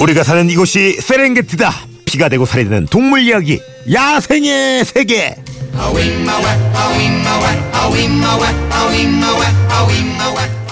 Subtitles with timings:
[0.00, 1.72] 우리가 사는 이곳이 세렝게티다.
[2.06, 3.60] 피가 되고 살이 되는 동물 이야기.
[3.92, 5.36] 야생의 세계.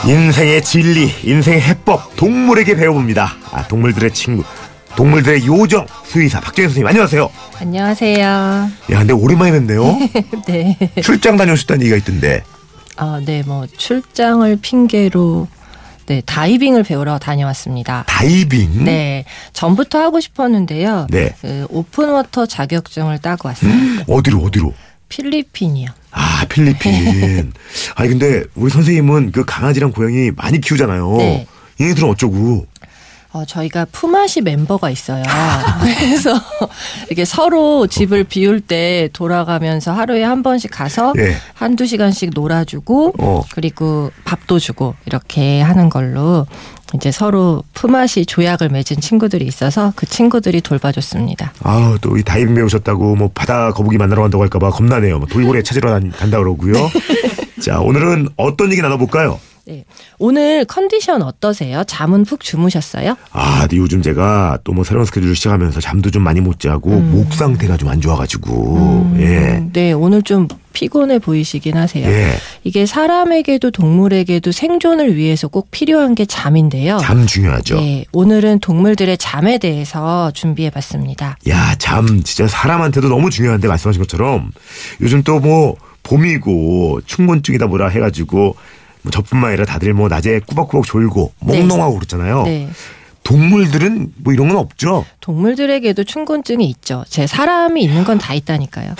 [0.07, 3.37] 인생의 진리, 인생의 해법, 동물에게 배워봅니다.
[3.53, 4.45] 아, 동물들의 친구,
[4.97, 7.31] 동물들의 요정, 수의사 박정희 선생님 안녕하세요.
[7.61, 8.19] 안녕하세요.
[8.23, 9.99] 야, 근데 오랜만에 뵙네요.
[10.49, 10.79] 네.
[11.03, 12.43] 출장 다녀오셨다는 얘기가 있던데.
[12.97, 15.47] 아, 네, 뭐 출장을 핑계로
[16.09, 18.05] 네 다이빙을 배우러 다녀왔습니다.
[18.07, 18.85] 다이빙?
[18.85, 21.07] 네, 전부터 하고 싶었는데요.
[21.11, 21.35] 네.
[21.43, 24.05] 그 open water 자격증을 따고 왔습니다.
[24.09, 24.73] 어디로 어디로?
[25.11, 25.91] 필리핀이요.
[26.11, 27.53] 아 필리핀.
[27.95, 31.17] 아니 근데 우리 선생님은 그 강아지랑 고양이 많이 키우잖아요.
[31.19, 31.47] 네.
[31.79, 32.67] 얘네들은 어쩌고?
[33.33, 35.23] 어, 저희가 품앗이 멤버가 있어요.
[35.83, 36.33] 그래서
[37.09, 41.35] 이렇게 서로 집을 비울 때 돌아가면서 하루에 한 번씩 가서 예.
[41.55, 43.43] 한두 시간씩 놀아주고 어.
[43.53, 46.47] 그리고 밥도 주고 이렇게 하는 걸로
[46.95, 51.53] 이제 서로 품앗이 조약을 맺은 친구들이 있어서 그 친구들이 돌봐줬습니다.
[51.63, 55.19] 아우 또 이 다이빙 배우셨다고 뭐 바다 거북이 만나러 간다고 할까봐 겁나네요.
[55.19, 56.73] 뭐 돌고래 찾으러 간- 간다 그러고요.
[57.61, 59.39] 자 오늘은 어떤 얘기 나눠볼까요?
[59.69, 59.85] 네.
[60.19, 61.85] 오늘 컨디션 어떠세요?
[61.85, 63.17] 잠은 푹 주무셨어요?
[63.33, 67.35] 아, 근데 요즘 제가 또 뭐 새로운 스케줄을 시작하면서 잠도 좀 많이 못 자고 목
[67.35, 69.63] 상태가 좀 안 좋아가지고 예.
[69.73, 72.07] 네, 오늘 좀 피곤해 보이시긴 하세요.
[72.09, 72.31] 예.
[72.65, 76.99] 이게 사람에게도 동물에게도 생존을 위해서 꼭 필요한 게 잠인데요.
[77.03, 77.77] 잠 중요하죠.
[77.81, 81.37] 네, 오늘은 동물들의 잠에 대해서 준비해 봤습니다.
[81.49, 84.51] 야, 잠 진짜 사람한테도 너무 중요한데 말씀하신 것처럼
[85.03, 88.55] 요즘 또뭐 봄이고 충곤증이다 뭐라 해가지고
[89.09, 91.59] 뭐 저뿐만 아니라 다들 뭐 낮에 꾸벅꾸벅 졸고 네.
[91.61, 92.43] 몽롱하고 그렇잖아요.
[92.43, 92.69] 네.
[93.25, 95.05] 동물들은 뭐 이런 건 없죠.
[95.21, 97.05] 동물들에게도 충곤증이 있죠.
[97.09, 98.95] 제 사람이 있는 건 다 있다니까요.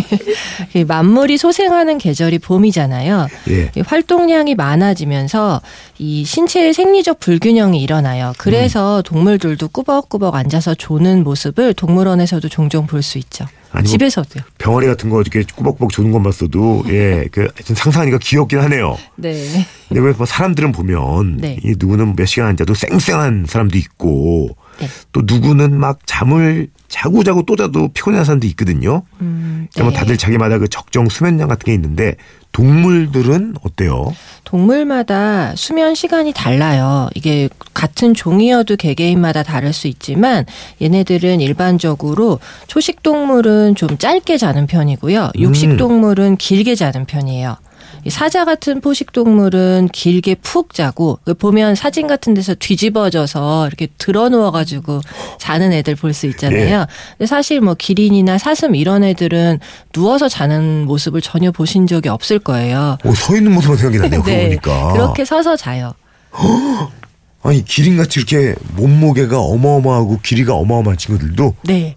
[0.74, 3.28] 이 만물이 소생하는 계절이 봄이잖아요.
[3.50, 3.70] 예.
[3.76, 5.60] 이 활동량이 많아지면서
[5.98, 8.32] 이 신체의 생리적 불균형이 일어나요.
[8.38, 9.02] 그래서 음.
[9.04, 13.46] 동물들도 꾸벅꾸벅 앉아서 조는 모습을 동물원에서도 종종 볼 수 있죠.
[13.72, 14.42] 아니, 뭐 집에서도요.
[14.58, 18.96] 병아리 같은 거 이렇게 꾸벅꾸벅 조는 것만 써도 예, 그 상상하니까 귀엽긴 하네요.
[19.16, 19.66] 네.
[19.88, 21.58] 근데 왜 뭐 사람들은 보면 네.
[21.64, 24.88] 이 누구는 몇 시간 앉아도 쌩쌩한 사람도 있고 네.
[25.12, 29.02] 또 누구는 막 잠을 자고 자고 또 자도 피곤한 사람도 있거든요.
[29.20, 29.96] 음, 뭐 네.
[29.96, 32.16] 다들 자기마다 그 적정 수면량 같은 게 있는데
[32.52, 34.14] 동물들은 어때요?
[34.44, 37.08] 동물마다 수면 시간이 달라요.
[37.14, 40.44] 이게 같은 종이어도 개개인마다 다를 수 있지만
[40.82, 45.30] 얘네들은 일반적으로 초식 동물은 좀 짧게 자는 편이고요.
[45.38, 45.76] 육식 음.
[45.76, 47.56] 동물은 길게 자는 편이에요.
[48.04, 53.88] 이 사자 같은 포식 동물은 길게 푹 자고 그 보면 사진 같은 데서 뒤집어져서 이렇게
[53.98, 55.00] 들어 누워 가지고
[55.38, 56.86] 자는 애들 볼 수 있잖아요.
[57.18, 59.60] 근데 사실 뭐 기린이나 사슴 이런 애들은
[59.92, 62.98] 누워서 자는 모습을 전혀 보신 적이 없을 거예요.
[63.04, 64.22] 오, 서 있는 모습만 생각이 나네요.
[64.22, 64.92] 그러고 보니까.
[64.92, 65.92] 그렇게 서서 자요.
[67.42, 71.96] 아니 기린같이 이렇게 몸무게가 어마어마하고 길이가 어마어마한 친구들도 네.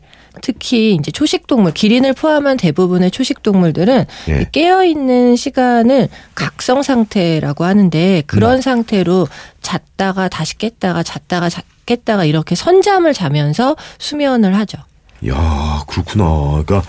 [0.53, 4.49] 특히 이제 초식 동물, 기린을 포함한 대부분의 초식 동물들은 예.
[4.51, 8.61] 깨어 있는 시간을 각성 상태라고 하는데 그런 음.
[8.61, 9.27] 상태로
[9.61, 14.79] 잤다가 다시 깼다가 잤다가 자- 깼다가 이렇게 선잠을 자면서 수면을 하죠.
[15.29, 16.25] 야 그렇구나.
[16.65, 16.83] 그러니까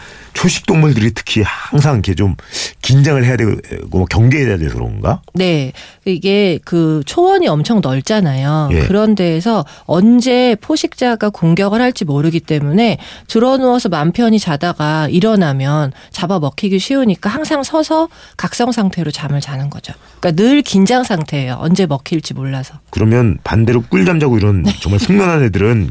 [0.45, 2.37] 초식 동물들이 특히 항상 이렇게 좀
[2.83, 3.53] 긴장을 해야 되고
[3.89, 5.23] 뭐 경계해야 돼서 그런가?
[5.33, 5.73] 네.
[6.05, 8.69] 이게 그 초원이 엄청 넓잖아요.
[8.73, 8.81] 예.
[8.81, 16.39] 그런 데에서 언제 포식자가 공격을 할지 모르기 때문에 들어 누워서 맘 편히 자다가 일어나면 잡아
[16.39, 19.95] 먹히기 쉬우니까 항상 서서 각성 상태로 잠을 자는 거죠.
[20.21, 21.57] 그러니까 늘 긴장 상태예요.
[21.59, 22.75] 언제 먹힐지 몰라서.
[22.91, 25.89] 그러면 반대로 꿀잠 자고 이런 정말 숙면한 애들은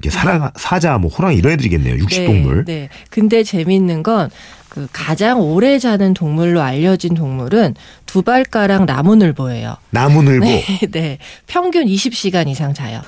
[0.56, 1.96] 사자, 뭐 호랑 이런 애들이겠네요.
[1.96, 2.66] 육식동물.
[2.66, 2.90] 네, 네.
[3.10, 4.30] 근데 재밌는 건
[4.74, 7.76] 그 가장 오래 자는 동물로 알려진 동물은
[8.08, 9.78] 두 발가락 나무늘보예요.
[9.92, 10.46] 나무늘보.
[10.46, 11.18] 네, 네.
[11.46, 13.02] 평균 20시간 이상 자요.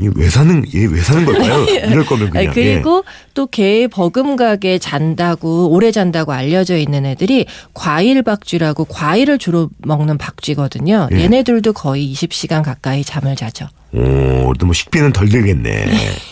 [0.00, 1.64] 이왜 사는 얘 왜 사는 걸까요?
[1.90, 2.52] 이럴 거면 그냥.
[2.52, 11.08] 그리고 또개 버금가게 잔다고 오래 잔다고 알려져 있는 애들이 과일 박쥐라고 과일을 주로 먹는 박쥐거든요.
[11.12, 11.20] 예.
[11.22, 13.68] 얘네들도 거의 20시간 가까이 잠을 자죠.
[13.94, 14.00] 예.
[14.00, 15.86] 오, 또 뭐 식비는 덜 들겠네.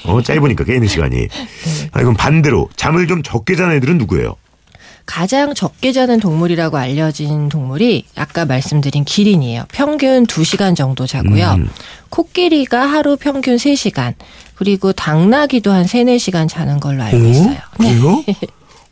[0.06, 1.16] 어, 짧으니까 깨있는 시간이.
[1.28, 1.28] 네.
[1.92, 4.34] 아, 그럼 반대로 잠을 좀 적게 자는 애들은 누구예요?
[5.06, 9.64] 가장 적게 자는 동물이라고 알려진 동물이 아까 말씀드린 기린이에요.
[9.72, 11.52] 평균 2시간 정도 자고요.
[11.58, 11.68] 음.
[12.08, 14.14] 코끼리가 하루 평균 3시간,
[14.54, 17.56] 그리고 당나귀도 한 3, 4시간 자는 걸로 알고 있어요.
[17.76, 18.24] 그래요?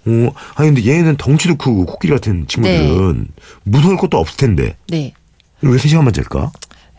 [0.06, 3.28] 어, 아니 근데 얘는 덩치도 크고 코끼리 같은 친구들은
[3.64, 5.12] 무서울 것도 없을 텐데 네.
[5.60, 6.50] 왜 3시간만 잘까?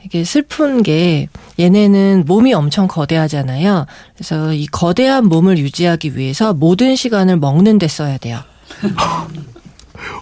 [0.04, 1.28] 이게 슬픈 게
[1.60, 3.86] 얘네는 몸이 엄청 거대하잖아요.
[4.16, 8.40] 그래서 이 거대한 몸을 유지하기 위해서 모든 시간을 먹는 데 써야 돼요.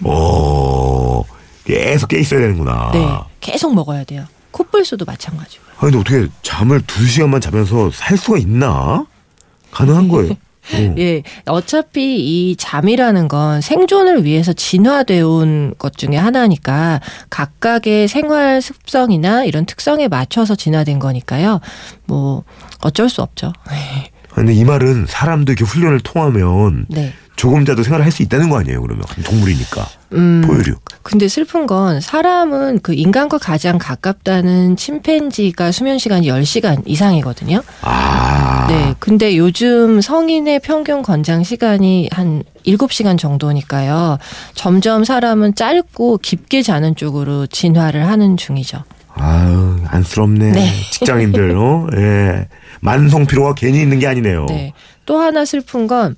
[0.03, 1.23] 어,
[1.63, 2.91] 계속 깨 있어야 되는구나.
[2.93, 3.17] 네.
[3.39, 4.25] 계속 먹어야 돼요.
[4.51, 5.69] 코뿔소도 마찬가지고요.
[5.77, 9.05] 아, 근데 어떻게 잠을 두 시간만 자면서 살 수가 있나?
[9.71, 10.31] 가능한 거예요.
[10.33, 10.35] 어.
[10.99, 19.65] 예, 어차피 이 잠이라는 건 생존을 위해서 진화되어 온것 중에 하나니까 각각의 생활 습성이나 이런
[19.65, 21.59] 특성에 맞춰서 진화된 거니까요.
[22.05, 22.43] 뭐
[22.81, 23.53] 어쩔 수 없죠.
[24.29, 27.13] 근데 이 말은 사람도 이렇게 훈련을 통하면 네.
[27.39, 29.05] 조금 자도 생활을 할 수 있다는 거 아니에요, 그러면.
[29.23, 29.87] 동물이니까.
[30.11, 30.41] 음.
[30.45, 30.75] 포유류.
[31.03, 37.61] 근데 슬픈 건 사람은 그 인간과 가장 가깝다는 침팬지가 수면 시간이 10시간 이상이거든요.
[37.81, 38.67] 아.
[38.67, 38.93] 네.
[38.99, 44.17] 근데 요즘 성인의 평균 권장 시간이 한 7시간 정도니까요.
[44.53, 48.83] 점점 사람은 짧고 깊게 자는 쪽으로 진화를 하는 중이죠.
[49.13, 50.51] 아유, 안쓰럽네.
[50.51, 50.69] 네.
[50.91, 51.87] 직장인들, 어?
[51.95, 52.49] 예.
[52.81, 54.45] 만성 피로가 괜히 있는 게 아니네요.
[54.49, 54.73] 네.
[55.05, 56.15] 또 하나 슬픈 건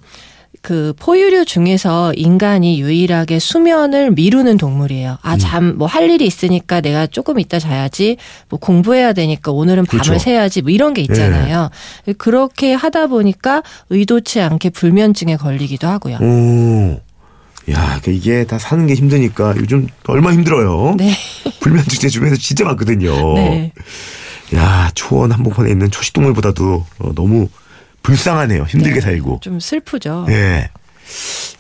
[0.62, 5.12] 그 포유류 중에서 인간이 유일하게 수면을 미루는 동물이에요.
[5.12, 5.18] 음.
[5.22, 8.18] 아, 잠, 뭐 할 일이 있으니까 내가 조금 이따 자야지,
[8.50, 10.20] 뭐 공부해야 되니까 오늘은 밤을 그렇죠.
[10.20, 11.70] 새야지, 뭐 이런 게 있잖아요.
[12.18, 16.18] 그렇게 하다 보니까 의도치 않게 불면증에 걸리기도 하고요.
[16.22, 17.02] 오.
[17.72, 20.96] 야, 그 이게 다 사는 게 힘드니까 요즘 얼마 힘들어요.
[20.98, 21.12] 네.
[21.60, 23.34] 불면증 제 주변에서 진짜 많거든요.
[23.36, 23.72] 네.
[24.56, 27.50] 야, 초원 한복판에 있는 초식동물보다도 어, 너무
[28.04, 28.64] 불쌍하네요.
[28.64, 29.02] 힘들게 네.
[29.02, 29.40] 살고.
[29.42, 30.26] 좀 슬프죠.
[30.30, 30.70] 예.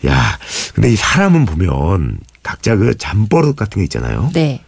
[0.07, 0.39] 야,
[0.73, 4.31] 근데 이 사람은 보면 각자 그 잠버릇 같은 게 있잖아요.
[4.33, 4.61] 네.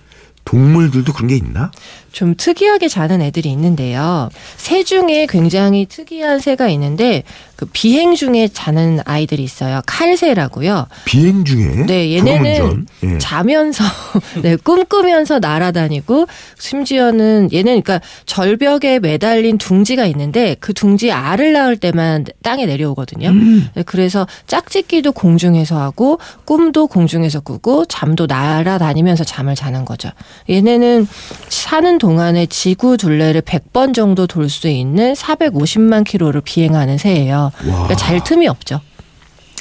[0.46, 1.72] 동물들도 그런 게 있나?
[2.12, 4.30] 좀 특이하게 자는 애들이 있는데요.
[4.58, 7.24] 새 중에 굉장히 특이한 새가 있는데
[7.64, 9.82] 그 비행 중에 자는 아이들이 있어요.
[9.86, 10.88] 칼새라고요.
[11.06, 12.14] 비행 중에 네.
[12.18, 13.18] 얘네는 예.
[13.20, 13.86] 자면서
[14.44, 16.28] 네, 꿈꾸면서 날아다니고
[16.60, 23.30] 심지어는 얘는 그러니까 절벽에 매달린 둥지가 있는데 그 둥지 알을 낳을 때만 땅에 내려오거든요.
[23.30, 23.70] 음.
[23.76, 30.10] 네, 그래서 짝짓기도 공중에서 하고 꿈도 공중에서 꾸고 잠도 날아다니면서 잠을 자는 거죠.
[30.50, 31.08] 얘네는
[31.48, 37.53] 사는 동안에 지구 둘레를 100번 정도 돌 수 있는 450만 킬로를 비행하는 새예요.
[37.60, 38.82] 그러니까 잘 틈이 없죠.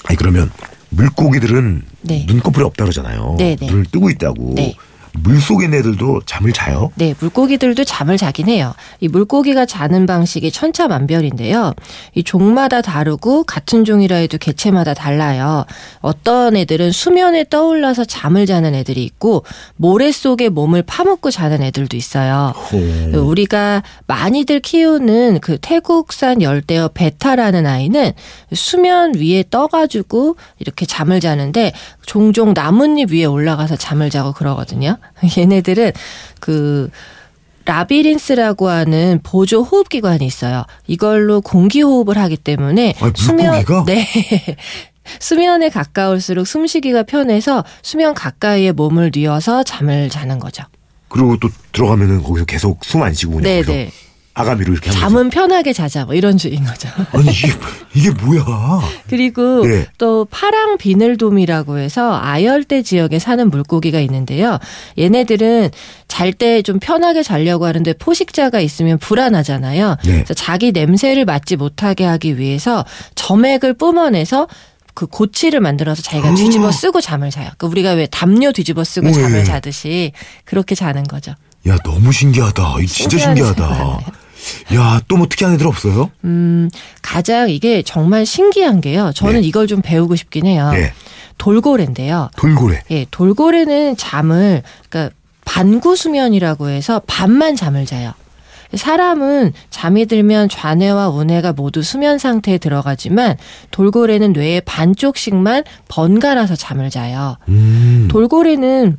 [0.05, 0.51] 아니 그러면
[0.91, 2.25] 물고기들은 네.
[2.27, 3.37] 눈꺼풀이 없다 그러잖아요.
[3.39, 3.67] 네, 네.
[3.67, 4.55] 눈을 뜨고 있다고.
[4.55, 4.75] 네.
[5.15, 6.91] 물 속의 애들도 잠을 자요?
[6.95, 8.75] 네, 물고기들도 잠을 자긴 해요.
[9.01, 11.75] 이 물고기가 자는 방식이 천차만별인데요.
[12.15, 15.67] 이 종마다 다르고 같은 종이라 해도 개체마다 달라요.
[16.01, 19.45] 어떤 애들은 수면에 떠올라서 잠을 자는 애들이 있고
[19.77, 22.53] 모래 속에 몸을 파묻고 자는 애들도 있어요.
[22.57, 23.19] 호.
[23.21, 28.13] 우리가 많이들 키우는 그 태국산 열대어 베타라는 아이는
[28.55, 31.73] 수면 위에 떠가지고 이렇게 잠을 자는데
[32.07, 34.97] 종종 나뭇잎 위에 올라가서 잠을 자고 그러거든요.
[35.37, 35.93] 얘네들은
[36.41, 36.91] 그
[37.65, 40.65] 라비린스라고 하는 보조 호흡 기관이 있어요.
[40.87, 43.85] 이걸로 공기 호흡을 하기 때문에 아니, 물고기가?
[43.87, 44.07] 네.
[45.19, 50.65] 수면에 가까울수록 숨쉬기가 편해서 수면 가까이에 몸을 뉘어서 잠을 자는 거죠.
[51.09, 53.91] 그리고 또 들어가면은 거기서 계속 숨 안 쉬고 그냥 네, 거기서 네.
[54.35, 56.89] 아가미로 이렇게 잠은 편하게 자자 뭐 이런 주인 거죠.
[57.13, 57.53] 아니 이게
[57.95, 58.45] 이게 뭐야?
[59.09, 59.87] 그리고 예.
[59.99, 64.59] 또 파랑 비늘돔이라고 해서 아열대 지역에 사는 물고기가 있는데요.
[64.99, 65.71] 얘네들은
[66.09, 69.97] 잘 때 좀 편하게 자려고 하는데 포식자가 있으면 불안하잖아요.
[70.05, 70.13] 네.
[70.13, 74.49] 그래서 자기 냄새를 맡지 못하게 하기 위해서 점액을 뿜어내서
[74.95, 76.35] 그 고치를 만들어서 자기가 아.
[76.35, 77.47] 뒤집어 쓰고 잠을 자요.
[77.59, 79.45] 그러니까 우리가 왜 담요 뒤집어 쓰고 오, 잠을 예.
[79.45, 80.13] 자듯이
[80.45, 81.35] 그렇게 자는 거죠.
[81.69, 82.75] 야 너무 신기하다.
[82.89, 83.99] 진짜 신기하다.
[84.75, 86.11] 야 또 뭐 특이한 애들 없어요?
[86.25, 86.71] 음,
[87.03, 89.13] 가장 이게 정말 신기한 게요.
[89.15, 89.47] 저는 네.
[89.47, 90.71] 이걸 좀 배우고 싶긴 해요.
[90.75, 90.93] 예.
[91.39, 92.31] 돌고래인데요.
[92.37, 92.83] 돌고래.
[92.91, 98.13] 예, 돌고래는 잠을 그러니까 반구 수면이라고 해서 반만 잠을 자요.
[98.75, 103.37] 사람은 잠이 들면 좌뇌와 우뇌가 모두 수면 상태에 들어가지만
[103.71, 107.37] 돌고래는 뇌의 반쪽씩만 번갈아서 잠을 자요.
[107.49, 108.09] 음.
[108.11, 108.97] 돌고래는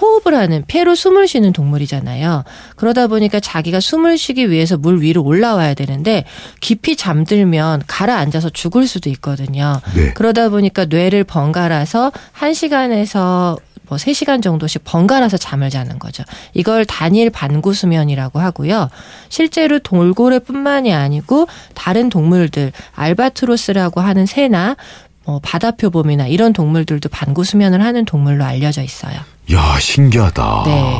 [0.00, 2.44] 호흡을 하는 폐로 숨을 쉬는 동물이잖아요.
[2.76, 6.24] 그러다 보니까 자기가 숨을 쉬기 위해서 물 위로 올라와야 되는데
[6.60, 9.80] 깊이 잠들면 가라앉아서 죽을 수도 있거든요.
[9.94, 10.12] 네.
[10.14, 13.58] 그러다 보니까 뇌를 번갈아서 1시간에서
[13.88, 16.22] 뭐 3시간 정도씩 번갈아서 잠을 자는 거죠.
[16.54, 18.88] 이걸 단일 반구 수면이라고 하고요.
[19.28, 24.76] 실제로 돌고래뿐만이 아니고 다른 동물들 알바트로스라고 하는 새나
[25.24, 29.14] 뭐 바다표범이나 이런 동물들도 반구 수면을 하는 동물로 알려져 있어요.
[29.52, 30.62] 야 신기하다.
[30.66, 30.92] 네.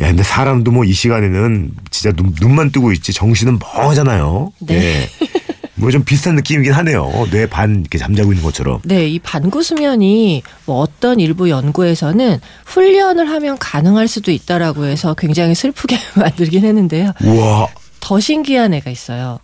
[0.00, 4.52] 야 근데 사람도 뭐 이 시간에는 진짜 눈, 눈만 뜨고 있지 정신은 멍하잖아요.
[4.60, 5.08] 네.
[5.76, 7.10] 뭐좀 비슷한 느낌이긴 하네요.
[7.30, 8.80] 뇌 반 이렇게 잠자고 있는 것처럼.
[8.84, 15.54] 네, 이 반구 수면이 뭐 어떤 일부 연구에서는 훈련을 하면 가능할 수도 있다라고 해서 굉장히
[15.54, 17.12] 슬프게 만들긴 했는데요.
[17.24, 17.68] 우와.
[18.00, 19.38] 더 신기한 애가 있어요.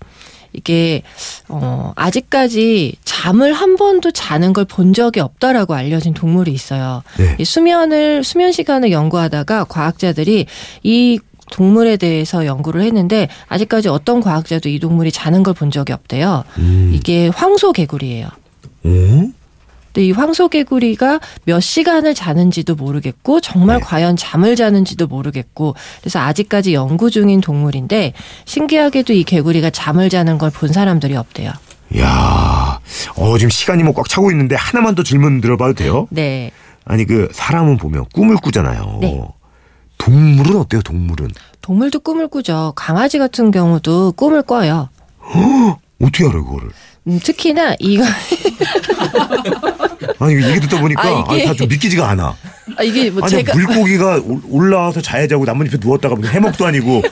[0.56, 1.02] 이게
[1.48, 7.02] 어 아직까지 잠을 한 번도 자는 걸 본 적이 없다라고 알려진 동물이 있어요.
[7.18, 7.36] 네.
[7.38, 10.46] 이 수면을 수면 시간을 연구하다가 과학자들이
[10.82, 11.18] 이
[11.52, 16.42] 동물에 대해서 연구를 했는데 아직까지 어떤 과학자도 이 동물이 자는 걸 본 적이 없대요.
[16.58, 16.90] 음.
[16.94, 18.26] 이게 황소 개구리예요.
[18.84, 19.30] 오?
[19.97, 23.83] 근데 이 황소개구리가 몇 시간을 자는지도 모르겠고 정말 네.
[23.83, 28.12] 과연 잠을 자는지도 모르겠고 그래서 아직까지 연구 중인 동물인데
[28.45, 31.50] 신기하게도 이 개구리가 잠을 자는 걸 본 사람들이 없대요.
[31.99, 32.79] 야,
[33.17, 36.07] 어 지금 시간이 뭐 꽉 차고 있는데 하나만 더 질문 들어봐도 돼요?
[36.11, 36.50] 네.
[36.85, 38.99] 아니 그 사람은 보면 꿈을 꾸잖아요.
[39.00, 39.23] 네.
[39.97, 40.83] 동물은 어때요?
[40.83, 41.29] 동물은
[41.62, 42.75] 동물도 꿈을 꾸죠.
[42.76, 44.91] 강아지 같은 경우도 꿈을 꿔요.
[46.03, 46.69] 어떻게 알아요 그거를?
[47.06, 48.04] 음, 특히나 이거
[50.18, 52.34] 아니 얘기 듣다 보니까 아, 이게- 다좀 믿기지가 않아.
[52.76, 57.02] 아, 이게 뭐 아니 제가 물고기가 올- 올라와서 자야 자고 나뭇잎에 누웠다가 해먹도 아니고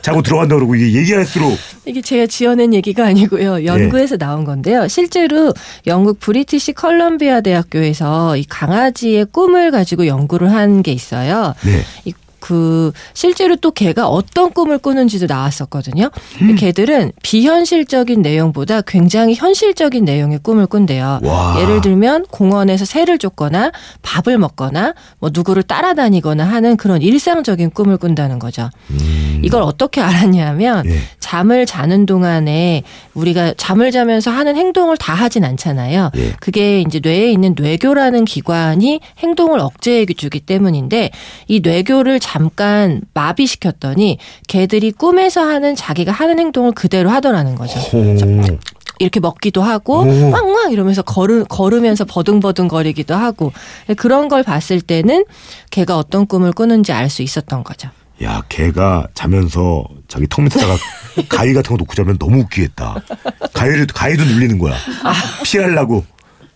[0.00, 3.64] 자고 들어간다 그러고 이게 얘기할수록 이게 제가 지어낸 얘기가 아니고요.
[3.66, 4.88] 연구에서 나온 건데요.
[4.88, 5.52] 실제로
[5.86, 11.54] 영국 브리티시 컬럼비아 대학교에서 이 강아지의 꿈을 가지고 연구를 한 게 있어요.
[11.64, 11.82] 네.
[12.04, 12.12] 이
[12.42, 16.10] 그 실제로 또 개가 어떤 꿈을 꾸는지도 나왔었거든요.
[16.42, 16.56] 음.
[16.56, 21.20] 개들은 비현실적인 내용보다 굉장히 현실적인 내용의 꿈을 꾼대요.
[21.22, 21.56] 와.
[21.60, 23.70] 예를 들면 공원에서 새를 쫓거나
[24.02, 28.68] 밥을 먹거나 뭐 누구를 따라다니거나 하는 그런 일상적인 꿈을 꾼다는 거죠.
[28.90, 29.40] 음.
[29.44, 30.98] 이걸 어떻게 알았냐면 예.
[31.20, 32.82] 잠을 자는 동안에
[33.14, 36.10] 우리가 잠을 자면서 하는 행동을 다 하진 않잖아요.
[36.16, 36.32] 예.
[36.40, 41.10] 그게 이제 뇌에 있는 뇌교라는 기관이 행동을 억제해 주기 때문인데
[41.46, 44.16] 이 뇌교를 잠깐 마비시켰더니
[44.48, 47.78] 개들이 꿈에서 하는 자기가 하는 행동을 그대로 하더라는 거죠.
[47.94, 48.16] 오.
[48.98, 50.30] 이렇게 먹기도 하고 오.
[50.30, 53.52] 왕왕 이러면서 걸으, 걸으면서 버둥버둥 거리기도 하고
[53.98, 55.26] 그런 걸 봤을 때는
[55.70, 57.90] 개가 어떤 꿈을 꾸는지 알 수 있었던 거죠.
[58.22, 60.76] 야, 걔가 자면서 자기 턱 밑에다가
[61.28, 63.02] 가위 같은 거 놓고 자면 너무 웃기겠다.
[63.52, 64.74] 가위를 가위도 눌리는 거야.
[65.44, 66.06] 피하려고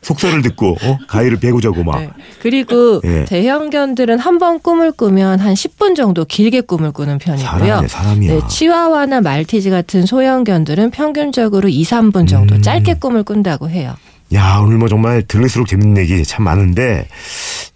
[0.07, 0.99] 속설을 듣고 어?
[1.09, 1.99] 가위를 베고 자고 막.
[2.01, 2.11] 네.
[2.41, 3.25] 그리고 예.
[3.25, 7.47] 대형견들은 한 번 꿈을 꾸면 한 10분 정도 길게 꿈을 꾸는 편이고요.
[7.49, 8.33] 사람이네, 사람이야.
[8.35, 12.61] 네, 치와와나 말티즈 같은 소형견들은 평균적으로 2, 3분 정도 음.
[12.63, 13.95] 짧게 꿈을 꾼다고 해요.
[14.35, 17.07] 야, 오늘 뭐 정말 들을수록 재밌는 얘기 참 많은데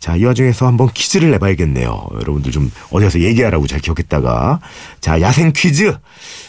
[0.01, 2.09] 자, 이 와중에서 한번 퀴즈를 내봐야겠네요.
[2.15, 4.61] 여러분들 좀 어디 가서 얘기하라고 잘 기억했다가
[5.01, 5.97] 자, 야생 퀴즈.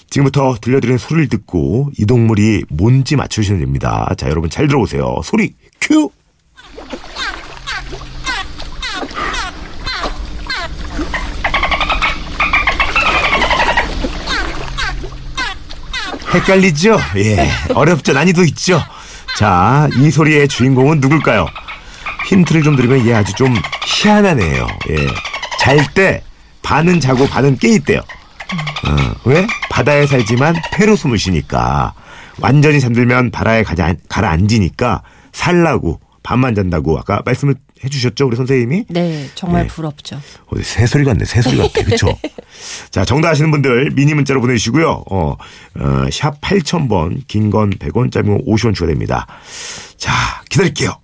[0.09, 4.11] 지금부터 들려드리는 소리를 듣고 이 동물이 뭔지 맞추시면 됩니다.
[4.17, 5.21] 자, 여러분 잘 들어보세요.
[5.23, 6.09] 소리 큐!
[16.33, 16.97] 헷갈리죠?
[17.17, 17.49] 예.
[17.73, 18.13] 어렵죠.
[18.13, 18.81] 난이도 있죠?
[19.41, 21.47] 자, 이 소리의 주인공은 누굴까요?
[22.27, 23.51] 힌트를 좀 드리면 얘 아주 좀
[23.87, 24.67] 희한한 애예요.
[24.91, 25.07] 예.
[25.59, 26.21] 잘 때
[26.61, 28.01] 반은 자고 반은 깨 있대요.
[28.01, 29.47] 어, 왜?
[29.71, 31.95] 바다에 살지만 폐로 숨을 쉬니까
[32.39, 38.85] 완전히 잠들면 바다에 가자, 가라앉으니까 살라고 반만 잔다고 아까 말씀을 해주셨죠 우리 선생님이?
[38.89, 39.67] 네, 정말 네.
[39.67, 40.15] 부럽죠.
[40.47, 41.83] 어, 새소리 같네, 새소리 같아.
[41.83, 42.07] 그쵸?
[42.91, 45.03] 자, 정답 아시는 분들 미니 문자로 보내주시고요.
[45.09, 45.35] 어,
[45.79, 49.25] 어, 샵 8000번, 긴 건 100원, 짧은 건 50원 추가됩니다.
[49.97, 50.11] 자,
[50.49, 50.95] 기다릴게요.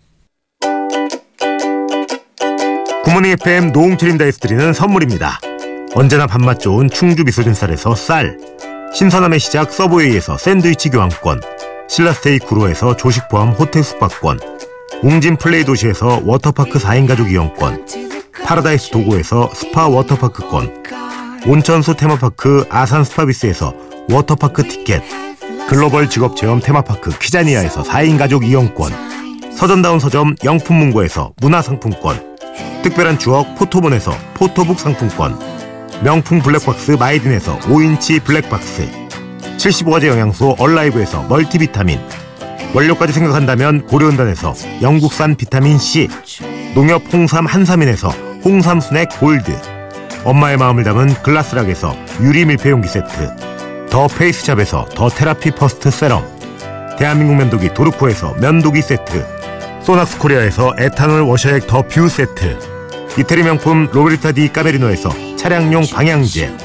[3.04, 5.40] 굿모닝 FM 노홍철입니다에서 드리는 선물입니다.
[5.96, 8.38] 언제나 밥맛 좋은 충주 미소진 쌀에서 쌀,
[8.94, 11.42] 신선함의 시작 서브웨이에서 샌드위치 교환권,
[11.90, 14.40] 신라스테이 구로에서 조식 포함 호텔 숙박권,
[15.04, 17.86] 웅진 플레이 도시에서 워터파크 4인 가족 이용권,
[18.44, 20.84] 파라다이스 도고에서 스파 워터파크권,
[21.46, 23.74] 온천수 테마파크 아산 스파비스에서
[24.10, 25.04] 워터파크 티켓,
[25.70, 28.92] 글로벌 직업체험 테마파크 키자니아에서 4인 가족 이용권,
[29.56, 32.36] 서점다운 서점 영풍문고에서 문화상품권,
[32.82, 35.38] 특별한 추억 포토몬에서 포토북 상품권,
[36.04, 38.90] 명품 블랙박스 마이딘에서 5인치 블랙박스,
[39.58, 42.00] 75가지 영양소 얼라이브에서 멀티비타민,
[42.74, 46.10] 원료까지 생각한다면 고려은단에서 영국산 비타민C,
[46.76, 48.10] 농협 홍삼 한삼인에서
[48.44, 49.52] 홍삼 스낵 골드,
[50.24, 56.24] 엄마의 마음을 담은 글라스락에서 유리 밀폐용기 세트, 더 페이스샵에서 더 테라피 퍼스트 세럼,
[57.00, 59.26] 대한민국 면도기 도르코에서 면도기 세트,
[59.84, 62.60] 소낙스 코리아에서 에탄올 워셔액 더 뷰 세트,
[63.18, 66.56] 이태리 명품 로베르타 디 까메리노에서 차량용 방향제,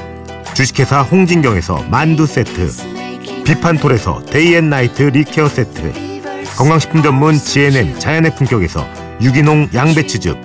[0.53, 2.92] 주식회사 홍진경에서 만두 세트,
[3.45, 5.91] 비판톨에서 데이앤나이트 리케어 세트,
[6.57, 8.87] 건강식품 전문 GNM 자연의 품격에서
[9.21, 10.37] 유기농 양배추즙,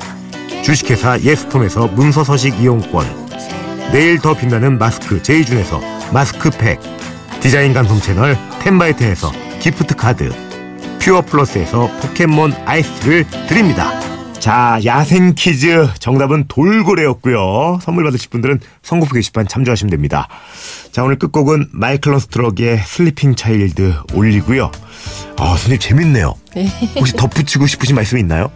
[0.64, 3.06] 주식회사 예스폼에서 문서 서식 이용권,
[3.92, 5.80] 내일 더 빛나는 마스크 제이준에서
[6.12, 6.80] 마스크팩,
[7.40, 10.30] 디자인 감성 채널 텐바이텐에서 기프트 카드,
[11.00, 14.07] 퓨어 플러스에서 포켓몬 아이스를 드립니다.
[14.38, 17.80] 자, 야생 퀴즈 정답은 돌고래였고요.
[17.82, 20.28] 선물 받으실 분들은 선곡표 게시판 참조하시면 됩니다.
[20.92, 24.70] 자, 오늘 끝곡은 Michael Learns to Rock의 Sleeping Child 올리고요.
[25.38, 26.34] 아, 선생님 재밌네요.
[26.54, 26.66] 네.
[26.96, 28.50] 혹시 덧붙이고 싶으신 말씀 있나요?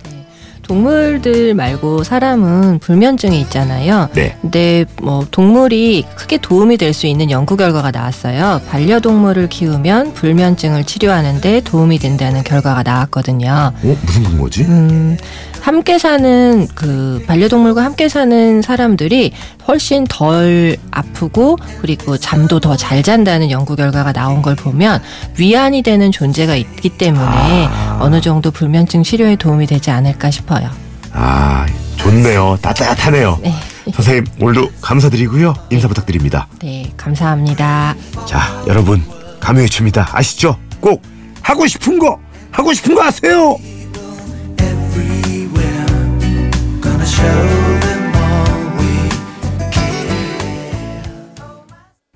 [0.62, 4.08] 동물들 말고 사람은 불면증이 있잖아요.
[4.14, 4.36] 네.
[4.40, 8.60] 근데 뭐 동물이 크게 도움이 될 수 있는 연구 결과가 나왔어요.
[8.68, 13.72] 반려동물을 키우면 불면증을 치료하는데 도움이 된다는 결과가 나왔거든요.
[13.74, 14.62] 어 무슨 근거지?
[14.62, 15.16] 음,
[15.62, 19.32] 함께 사는 그 반려동물과 함께 사는 사람들이
[19.68, 25.00] 훨씬 덜 아프고 그리고 잠도 더 잘 잔다는 연구 결과가 나온 걸 보면
[25.38, 27.98] 위안이 되는 존재가 있기 때문에 아.
[28.00, 30.68] 어느 정도 불면증 치료에 도움이 되지 않을까 싶어요.
[31.12, 31.66] 아
[31.96, 32.58] 좋네요.
[32.60, 33.38] 따뜻하네요.
[33.42, 33.54] 네.
[33.94, 35.54] 선생님 오늘도 감사드리고요.
[35.70, 36.48] 인사 부탁드립니다.
[36.60, 37.94] 네, 감사합니다.
[38.26, 39.02] 자 여러분
[39.38, 40.56] 감회의 춤이다 아시죠?
[40.80, 41.02] 꼭
[41.42, 42.18] 하고 싶은 거
[42.50, 43.56] 하고 싶은 거 하세요.
[47.22, 47.51] Show